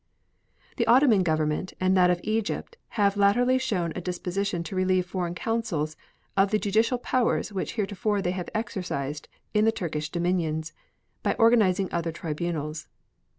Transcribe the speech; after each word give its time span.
The 0.77 0.87
Ottoman 0.87 1.21
Government 1.21 1.73
and 1.79 1.95
that 1.95 2.09
of 2.09 2.19
Egypt 2.23 2.75
have 2.97 3.17
latterly 3.17 3.59
shown 3.59 3.93
a 3.95 4.01
disposition 4.01 4.63
to 4.63 4.75
relieve 4.75 5.05
foreign 5.05 5.35
consuls 5.35 5.95
of 6.35 6.49
the 6.49 6.57
judicial 6.57 6.97
powers 6.97 7.53
which 7.53 7.73
heretofore 7.73 8.19
they 8.23 8.31
have 8.31 8.49
exercised 8.55 9.27
in 9.53 9.63
the 9.65 9.71
Turkish 9.71 10.09
dominions, 10.09 10.73
by 11.21 11.35
organizing 11.37 11.87
other 11.93 12.11
tribunals. 12.11 12.87